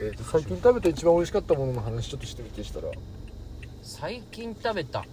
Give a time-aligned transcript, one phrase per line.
[0.00, 2.86] えーと最近食べた一番美味しかったものの話ちょっとしてみてしたら。
[3.82, 5.04] 最近食べた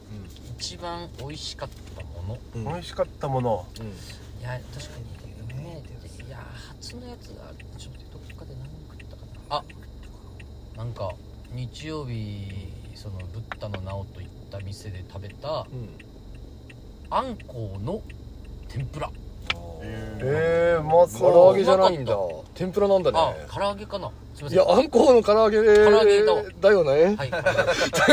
[0.60, 2.38] 一番美味しかったもの。
[2.56, 2.64] うん。
[2.66, 3.66] 美味しかったもの。
[4.40, 5.06] いや確かに
[5.60, 6.38] 梅っていや
[6.70, 9.56] 初のやつがちょっとどっかで何食ったかな。
[9.58, 9.64] あ
[10.78, 11.16] なんか
[11.52, 15.90] 日曜日そのブッダの直と行った店で食べたうん。
[17.10, 18.04] あんこうの
[18.68, 19.10] 天ぷら。
[19.82, 22.16] えー、うま唐そう揚げじゃないんだ。
[22.54, 23.18] 天ぷらなんだね。
[23.18, 24.10] あ唐揚げかな。
[24.10, 24.60] すいません。
[24.60, 27.16] いやあんこうの唐揚げ唐揚げだわだよね。
[27.16, 27.30] はい。
[27.32, 27.38] だ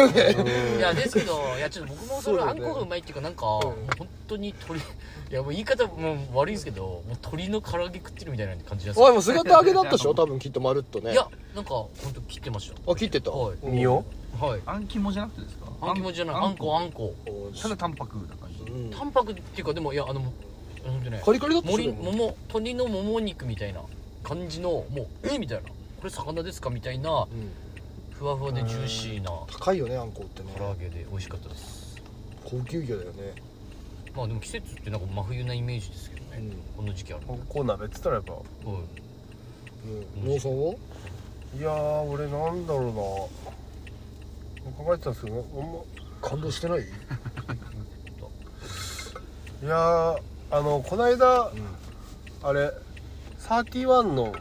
[0.01, 0.77] よね。
[0.79, 3.49] いやですけどいやちょっと僕もそれあんこがうまいっていうかなんか、ん。
[3.49, 3.65] もう
[3.99, 4.81] 本当に鶏
[5.31, 10.15] いやもう言い方もう悪いですけどもう鶏の唐揚げ食ってるみたいな感じですおいもう姿揚げだったでしょ？
[10.15, 11.13] 多分きっとまるっとね。
[11.13, 12.93] いやなんか本当切ってました。
[12.93, 13.31] あ切ってた？
[13.31, 13.57] はい。
[13.63, 13.73] うん。
[13.73, 14.05] 身を？
[14.41, 14.61] はい。
[14.67, 15.67] あん肝じゃなくてですか？
[15.81, 16.37] あん肝じゃない。
[16.37, 16.77] あんこ。
[16.77, 17.15] あんこ
[17.61, 18.71] ただ淡白な感じ。
[18.73, 18.91] うん。
[18.91, 20.33] 淡白っていうかでもいやあの本
[21.05, 23.81] 当ねカリカリだった森それも桃鶏のもも肉みたいな
[24.23, 25.39] 感じのもうえ？
[25.39, 25.65] みたいな
[26.03, 26.69] これ魚ですか？
[26.69, 27.29] みたいなうん。
[28.13, 30.53] ふわふわでジューシーな高いよねあんこってね。
[30.59, 32.03] 唐揚げで美味しかったです。
[32.45, 33.35] 高級魚だよね。
[34.15, 36.51] まあでも季節ってなんか真冬なイメージですけどね、うん。
[36.77, 38.33] この時期あるあんこ鍋っつったらやっぱ。
[38.33, 38.45] はい。
[40.19, 40.29] うん。
[40.29, 40.77] 農村を？
[41.57, 42.93] いやー俺なんだろうな。
[44.85, 45.87] 考えてたんですけどおも
[46.21, 46.81] 感動してない？
[49.63, 50.19] いやー
[50.51, 51.53] あのこの間
[52.43, 52.73] あれ
[53.53, 54.35] 31の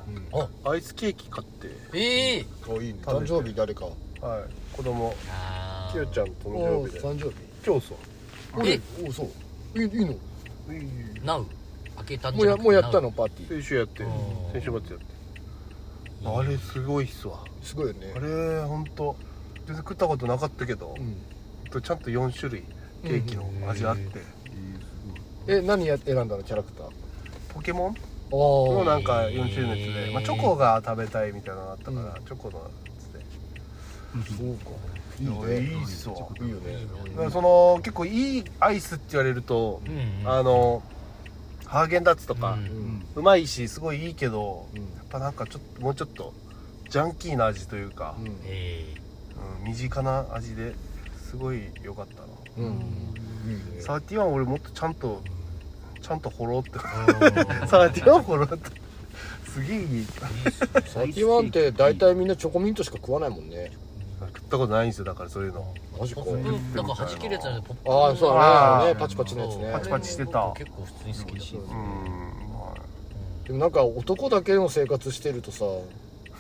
[0.63, 0.71] うん。
[0.71, 1.67] アイスケーキ買って。
[1.93, 2.45] ええ。
[2.69, 3.85] あいい誕生日誰か。
[3.85, 3.95] はい。
[4.73, 5.13] 子供。
[5.91, 7.01] きよちゃんと誕お生日で。
[7.01, 7.35] 誕生日。
[7.65, 7.93] 今日さ
[8.65, 8.79] え。
[9.05, 9.29] おそ
[9.75, 9.81] う。
[9.81, 10.15] いいいいの
[11.25, 11.45] ナウ？
[11.97, 13.49] 開けたんもうやじゃなくてもうやったのパーティー。
[13.49, 14.11] 先週やってうん
[14.53, 14.95] 先週末やって
[16.23, 17.43] あれすごいっすわ。
[17.61, 18.13] すごいよね。
[18.15, 19.17] あれほんと。
[19.65, 21.17] 全然食ったことなかったけどう、ん。
[21.69, 22.63] とちゃんと4種類
[23.03, 24.21] ケーキの味あって、
[25.47, 26.89] え何や選んだのキャラクター。
[27.53, 27.95] ポケモン？
[28.31, 32.25] あのあなんか4種類のやつで、まあ、チョコが食べたいみたいなのがあったから、うん。
[32.25, 32.63] チョコのや
[32.99, 34.35] つで。
[34.37, 34.71] そうか。
[35.19, 35.53] いいいね。
[35.75, 37.29] いっすわいいよね。
[37.31, 39.89] その結構いいアイスって言われると、う
[40.25, 40.81] んあの
[41.65, 42.63] ハーゲンダッツとか、ううん。
[42.65, 44.81] んうまいしすごいいいけどうん。
[44.81, 46.33] やっぱなんかちょっともうちょっと
[46.89, 48.39] ジャンキーな味というか、うん。
[48.45, 48.85] え
[49.61, 50.73] うん身近な味で
[51.17, 52.27] すごい良かったな。
[52.57, 52.73] うん。
[52.73, 53.81] いいね。
[53.81, 55.21] サーティワン俺もっとちゃんと
[56.01, 56.71] ちゃんと掘ろうって。
[56.73, 58.71] えサーティワン掘ろうって
[59.49, 60.05] すげえいい。
[60.05, 63.71] サーティワンって大体みんなチョコミントしか食わないもんね。
[64.19, 65.73] 食ったことないんですよだからそういうの。
[65.99, 66.21] マジか。
[66.21, 68.95] ポップなんか弾けるやつなんでポップああそうだね。
[68.99, 69.71] パチパチのやつね。
[69.73, 70.53] パチパチしてた。
[70.57, 71.51] 結構普通に好きだし
[73.45, 75.65] でもなんか男だけの生活してるとさ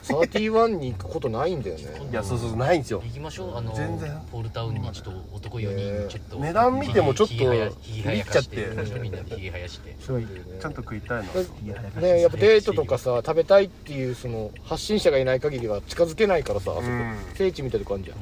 [0.01, 1.85] サーティワンに行くことないんだよね。
[1.99, 3.01] あいやそうそうないんですよ。
[3.05, 3.55] 行きましょう。
[3.55, 4.19] あの全然。
[4.31, 8.99] ポールタウンにちょっと男4人ちょっと値段見てもちょっとひげ生やひげ生やかしてビビっちゃって。
[8.99, 9.95] みんなでひげ生やして。
[9.99, 12.01] そうだよねちゃんと食いたいの。
[12.01, 16.87] ねやっぱデートとかさ食べたいっていうその発信者がいない限りは近づけないからさあそこ。
[16.87, 17.15] うん。
[17.35, 18.17] 聖地みたいなとこあるじゃん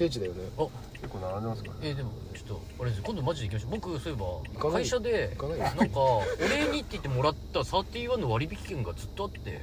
[0.00, 0.38] 聖地だよね。
[0.94, 1.80] 結構並んでますからね。
[1.82, 3.02] えーでもちょっとあれです。
[3.04, 3.70] 僕度マジで行きましょう。
[3.92, 4.72] 僕そういえかない？
[4.72, 5.64] ば会社で行かないよ。
[5.76, 9.60] なんかお礼にって言ってもらったサーティワンの割引券がずっとあって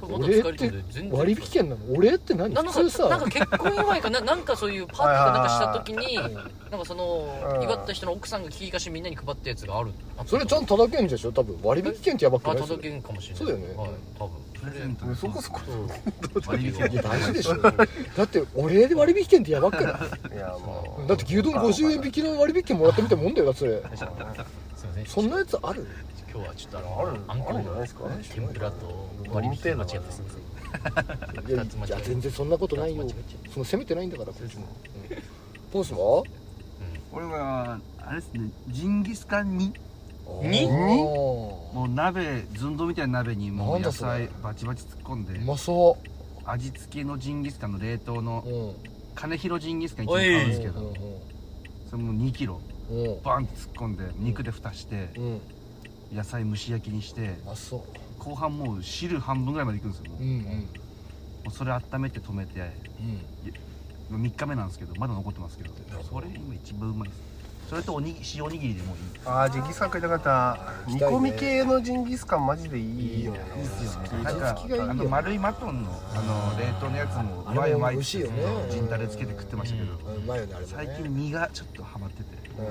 [0.00, 1.80] 多分まだ使える俺ってので全然割引券なの？
[1.96, 2.52] 俺って何？
[2.52, 3.08] なんか普通さ。
[3.08, 4.20] なんか結婚祝いかな？
[4.22, 6.34] なんかそういうパーティーかなんかした時にうん。
[6.34, 6.40] な
[6.76, 7.62] んかそのうん。
[7.62, 9.92] 祝った人の奥さんが聞き貸しみんなに配ったやつがある。
[10.26, 13.48] それちゃんと届けんでしょ多分割引券ってやばくあない届けんかもしれないそう。
[13.48, 14.30] だよねはい多分
[15.16, 15.60] そこそこ
[16.46, 17.02] 割引券。
[17.02, 17.56] 大事でしょ。
[17.60, 17.70] だ
[18.24, 19.90] ってお礼で割引券ってやばっかな
[20.32, 20.36] い？
[20.36, 21.08] いやもう。
[21.08, 23.76] だって牛丼50円引きの割引券もらってみたもんだよだっそれ。
[23.76, 23.82] ん
[25.06, 25.86] そんなやつある？
[26.32, 27.50] 今日はちょっとあのあんこ？
[27.50, 28.04] あるじゃないですか？
[28.34, 30.22] 天ぷらと割引券間違ってす。
[31.48, 33.04] いやいや全然そんなことないよ。
[33.52, 34.32] その責めてないんだから
[35.72, 36.22] ポンスは
[37.12, 38.50] 俺はあれですね。
[38.68, 39.72] ジンギスカン煮？
[40.26, 40.68] 2?
[40.68, 45.96] もう鍋寸胴みたいな鍋にもう野菜バチバチ突っ込んでうまそ
[46.44, 48.44] 味付けのジンギスカンの冷凍の
[49.14, 50.94] 金広ジンギスカン一応買うんですけど
[51.90, 52.60] それも2キロ
[52.90, 53.22] うん。
[53.22, 55.10] バンって突っ込んで肉で蓋して
[56.12, 57.38] 野菜蒸し焼きにして
[58.18, 60.20] 後半もう汁半分ぐらいまでいくんですよもう。
[61.52, 62.72] それ温めて止めて
[64.10, 65.70] 3日目なんですけどまだ残ってますけど
[66.02, 67.29] それ今一番うまいです。
[67.70, 69.02] それとおにぎ塩おにぎりでもいい。
[69.24, 70.58] あージンギスカン食いたかった。
[70.88, 73.38] 煮込み系のジンギスカンマジでいいよね。
[73.56, 74.24] いいですよね。
[74.24, 74.56] なんか
[74.90, 78.42] あの丸いマトンのあの冷凍のやつもうまいうまい美味しいよね。
[78.70, 80.54] ジンタレつけて食ってましたけどうまいよね。
[80.66, 82.66] 最近身がちょっとハマっててうん。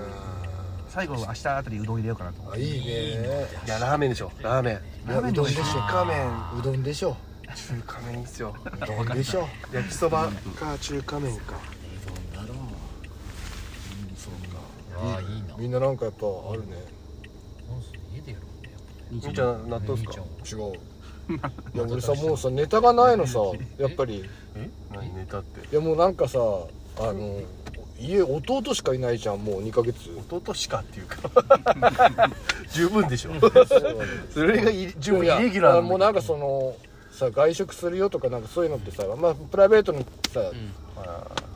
[0.89, 2.59] 最後明日あたりうどん入れようかなと思って。
[2.59, 2.87] あいいね。
[3.67, 4.33] いやラーメンでしょ。
[4.41, 4.81] ラーメン。
[5.07, 5.63] ラーメンでしょ。
[5.63, 6.59] 中華麺。
[6.59, 7.15] うどんでしょ。
[7.47, 8.53] 中華麺いいっすよ。
[8.65, 9.47] うどんでしょ。
[9.71, 10.27] 焼きそば
[10.59, 11.53] か中華麺か
[15.01, 15.55] ああいいな。
[15.57, 16.75] みんななんかやっぱあるね。
[17.69, 18.77] なんす家でやるんだよ
[19.11, 20.13] 兄ちゃん納豆っすか？
[20.45, 20.73] 違う。
[21.75, 23.39] いや俺さもうさネタがないのさ
[23.77, 24.23] やっぱり。
[24.55, 24.69] え？
[24.91, 25.15] 何？
[25.15, 25.67] ネタって。
[25.71, 26.41] いやもうなんかさあ
[27.13, 27.39] の
[27.99, 30.09] 家弟しかいないじゃんもう2ヶ月。
[30.31, 32.31] 弟しかっていうか。
[32.71, 33.31] 十分でしょ。
[34.33, 36.75] それがい十分イレギュラーもうなんかその
[37.11, 39.99] さ外食するよとかなんかそういうのってさまあプライベートの
[40.33, 40.41] さ、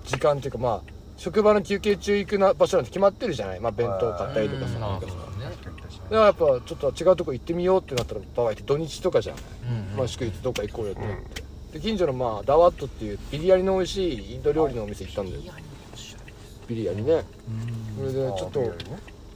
[0.06, 0.92] 時間っていうかまあ
[1.24, 3.62] 職場の休憩中行くな場所なんて決まってるじゃない。
[3.62, 4.76] まあ弁当買ったりとかさ。
[4.76, 4.82] うん。
[4.82, 5.14] なんかさ。
[5.14, 5.20] ね
[6.04, 15.42] だからやっぱちょっと違うとこ行ってみようってなったら場合って土日とかじゃん、うんまあ祝日どっか行こうよってなって、で近所のまあダワットっていうビリヤニの美味しいインド料理のお店行ったんだよ。
[16.68, 17.24] ビリヤニね。
[17.98, 18.74] それでちょっと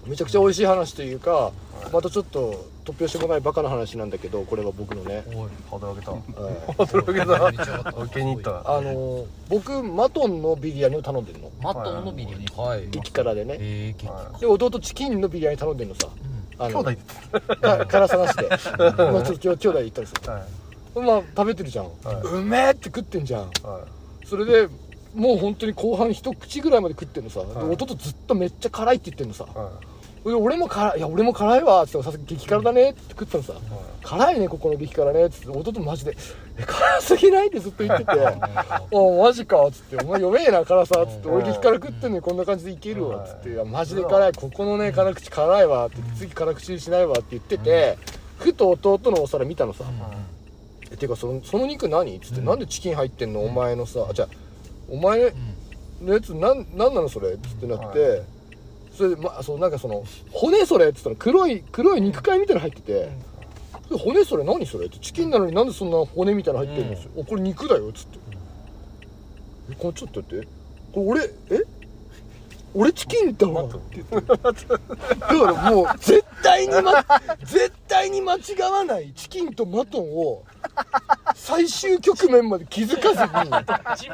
[0.07, 1.51] めちゃくちゃ美味しい話というか
[1.91, 6.11] またちょっと突拍子もないバカな話なんだけどこれは僕のね、おいハードル上げた。
[6.11, 6.21] はい
[6.77, 7.83] ハードル上げた。
[7.91, 8.07] た。
[8.07, 8.59] 気に入った。
[8.65, 11.51] あのー僕マトンのビリヤニを頼んでるの。
[11.61, 12.47] マトンのビリヤニ？
[12.55, 12.87] はい。
[12.89, 13.57] 激辛でね。
[13.59, 16.07] えー、結はで弟チキンのビリヤニ頼んでるのさ。
[16.59, 18.49] あの兄弟でか 辛さなしで。
[18.49, 21.05] まあちょっと兄弟で行ったんですよはい。
[21.05, 23.41] まあ食べてるじゃん、はうめえって食ってんじゃん。
[23.63, 23.81] は
[24.25, 24.67] それで
[25.13, 27.65] もう本当に後半一口ぐらいまで食ってんのさ、ではい。
[27.73, 29.45] 弟ずっとめっちゃ辛いって言ってんのさ
[30.35, 33.53] 俺も辛いいや俺も辛いわっつってさすが激辛だねって食ったのさ、
[34.03, 36.17] 辛いねここの激辛ねっつって弟マジで
[36.57, 38.11] 「え辛すぎない?」ってずっと言ってて
[38.91, 47.97] 「おマジか」っつって「お前弱えな辛さ」っつって「うん俺激辛食ってんのにこんな感じでいけるわ」っつって「いやマジで辛いここのね辛口辛いわ」って「次辛口にしないわ」って言ってて
[48.37, 49.83] ふと弟のお皿見たのさ
[50.91, 53.41] 「えてかそのその肉何?」っつって「なんでチキン入ってんの？
[53.41, 54.27] お前のさあじゃあ
[54.89, 55.33] お前
[56.01, 58.17] のやつなんなんなのそれ?」っつってなって、は
[58.97, 63.09] それでまあそうなんかその骨それっつったら黒い黒い肉塊みたいなの入ってて、
[63.91, 64.87] で骨それ何それ？
[64.87, 68.17] ってチキンなのになんでそんな骨みたいなの入ってるんですよ、おこれ肉だよっつって、
[69.71, 70.47] えこれちょっと待って。
[70.93, 71.63] これ俺え？
[72.73, 73.63] 俺チキンだわ。
[73.63, 74.43] って言ってだか
[75.29, 77.05] らもう絶対に、ま、
[77.41, 78.39] 絶対に間違
[78.71, 80.43] わないチキンとマトンを
[81.33, 84.09] 最終局面まで気づかずに。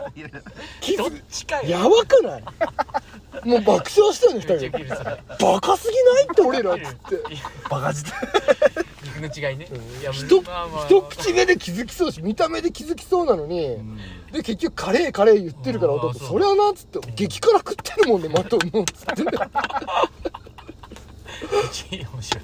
[0.82, 2.44] 気づやばくない？
[3.46, 4.96] もう爆笑したよねめっちゃ二人。
[5.46, 6.24] バカすぎない？
[6.24, 7.34] って俺らっつって。
[7.34, 7.38] い
[7.70, 8.12] バカ舌
[9.04, 9.68] 肉の違いね。
[10.02, 13.78] いや一一口目で気づきそうだし見た目で気づきそうなのに、
[14.32, 16.28] で結局カレーカレー言ってるから弟そう。
[16.30, 19.24] それはなっつって激辛食ってるもんねマトンのっつって。
[21.92, 22.44] 面白い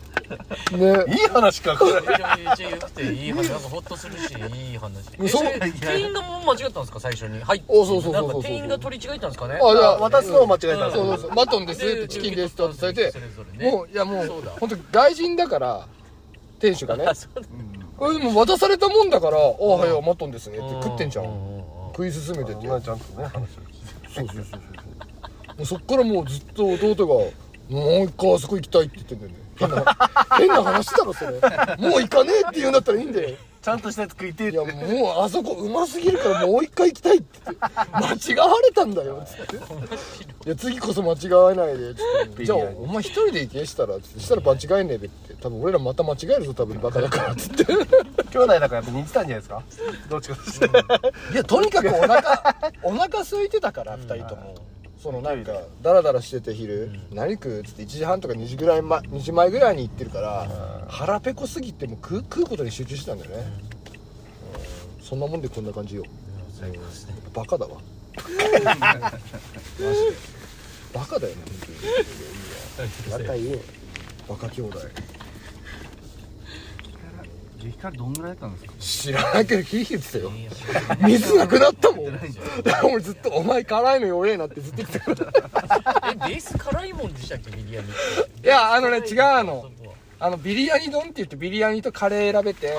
[0.78, 1.06] ね。
[1.08, 1.94] いい話かこれ。
[1.94, 5.10] めっちゃめっちゃ良くていい話なんかホッとするしいい話。
[5.22, 7.40] えそ店員がもう間違ったんですか最初に？
[7.42, 9.60] はいおそうそうそうそうなんか店員が取り違えたんですかね？
[9.62, 10.94] あいや渡すのを間違えたうん。
[10.94, 11.32] そうそうそう。
[11.32, 13.14] マトンですってチキンですって渡されて
[13.62, 14.28] もういやもう
[14.60, 15.88] 本当外人だから
[16.60, 17.48] 店主がねあそうだ
[17.98, 23.46] これでも渡されたもんだから「ああはいはいマトンですね」って食ってんじゃうんうんうん食い進めててまあちゃんとね話を
[24.16, 27.14] そうそうそうそうもうそっからもうずっと弟が
[27.70, 29.98] 「もう一回あそこ行きたい」って言ってんだよね変な
[30.38, 31.32] 変な話だろそれ。
[31.78, 33.36] もう行かねえって言うんだったらいいんだよ。
[33.62, 37.66] ちゃんとしたやつ食いてえいやもうあそこうますぎるからもう一回行きたいって言って
[38.34, 39.22] 間違われたんだよ。
[39.28, 42.46] つっていや次こそ間違わないでつって。
[42.46, 47.66] じゃあお前一人で行けしたらつってしたら間違えねえべって多分俺らまた間違えるぞ多分バカだからつって。
[47.66, 49.64] 兄弟だからやっぱ似てたんじゃないですか？
[50.10, 50.70] どっちかとしてい
[51.36, 54.56] やとにかくお腹 お腹空いてたから二人とも
[55.02, 63.44] そのなんかダラダラしてて昼、何食うっつって1時半とか2時ぐらい、ま、2時前ぐらいに行ってるから腹ペコすぎてもう食う食うことに集中してたんだよね、
[64.98, 65.04] うん。
[65.04, 66.04] そんなもんでこんな感じよ。
[66.60, 67.16] 最高ですね。
[67.34, 67.78] バカだわ。
[68.60, 68.80] マジ
[69.80, 70.12] で。
[70.94, 73.24] バカだよね本当に。
[73.24, 73.60] 仲いいよ。
[74.28, 74.80] バカ兄弟
[77.80, 78.74] 激辛どんぐらいだったんですか？
[78.80, 80.98] 知らないけどヒーヒー言ってたよ。
[81.08, 82.14] 水なくなったもん。
[82.64, 85.26] だから俺ずっと「お前辛いの弱えな」ってずっと言ってた。
[85.32, 87.92] からえベース辛いもんでしたっけビリヤニい
[88.44, 89.70] やあのね違うの。
[90.22, 92.74] あのビリヤニ丼って言ってビリヤニとカレー選べて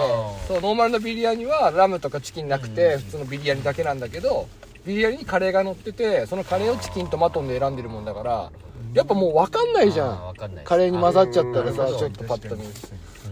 [0.46, 4.46] そうノーマルのビリヤニはラムとかチキンなくて普通のビリヤニだけなんだけど
[4.86, 8.50] ビリヤニにカレーが乗っててそのカレーをチキンとマトンで選んでるもんだから
[8.94, 10.34] やっぱもう分かんないじゃん。
[10.36, 12.64] かんないカレーに混ざっちゃったらさちょっとパッと見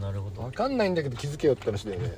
[0.00, 0.42] なるほど。
[0.42, 2.12] 分かんないんだけど気づけよって話だよね。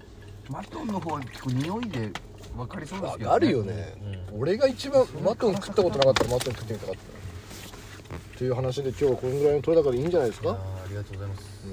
[0.48, 2.10] マトンの方は結構匂いで
[2.56, 3.94] 分かりそうですけど、あるよね。
[4.34, 10.50] 俺が一番マトン食ったことなかったらマトン食ってみたかったっていう話で今日はこのぐらいの取れ高でいいんじゃないですか？
[10.52, 10.56] あ
[10.88, 11.64] りがとうございます。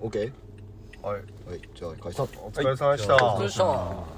[0.00, 0.08] うん。
[0.08, 0.32] OK?
[1.02, 1.14] はい。
[1.48, 1.60] はい。
[1.74, 2.24] じゃあ解散。
[2.42, 3.14] お疲れ様でした。
[3.14, 4.17] お疲れ様でした